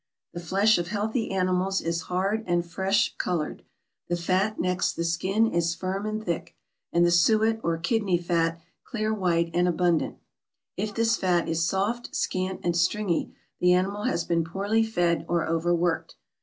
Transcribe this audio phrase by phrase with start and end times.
[0.33, 3.61] The flesh of healthy animals is hard and fresh colored,
[4.07, 6.55] the fat next the skin is firm and thick,
[6.91, 10.17] and the suet or kidney fat clear white and abundant;
[10.75, 15.45] if this fat is soft, scant and stringy, the animal has been poorly fed or
[15.45, 16.15] overworked.